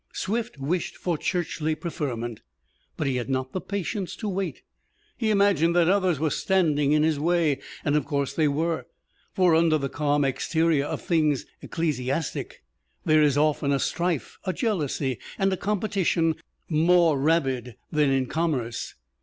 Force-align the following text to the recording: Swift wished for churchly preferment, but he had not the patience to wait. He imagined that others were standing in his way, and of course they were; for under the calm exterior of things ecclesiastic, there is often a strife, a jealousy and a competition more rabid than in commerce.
Swift 0.13 0.57
wished 0.57 0.97
for 0.97 1.15
churchly 1.15 1.75
preferment, 1.75 2.41
but 2.97 3.05
he 3.05 3.17
had 3.17 3.29
not 3.29 3.51
the 3.51 3.61
patience 3.61 4.15
to 4.15 4.27
wait. 4.27 4.63
He 5.15 5.29
imagined 5.29 5.75
that 5.75 5.89
others 5.89 6.19
were 6.19 6.31
standing 6.31 6.91
in 6.91 7.03
his 7.03 7.19
way, 7.19 7.59
and 7.85 7.95
of 7.95 8.03
course 8.05 8.33
they 8.33 8.47
were; 8.47 8.87
for 9.35 9.53
under 9.53 9.77
the 9.77 9.89
calm 9.89 10.25
exterior 10.25 10.85
of 10.85 11.03
things 11.03 11.45
ecclesiastic, 11.61 12.63
there 13.05 13.21
is 13.21 13.37
often 13.37 13.71
a 13.71 13.77
strife, 13.77 14.39
a 14.43 14.53
jealousy 14.53 15.19
and 15.37 15.53
a 15.53 15.57
competition 15.57 16.33
more 16.67 17.19
rabid 17.19 17.75
than 17.91 18.09
in 18.09 18.25
commerce. 18.25 18.95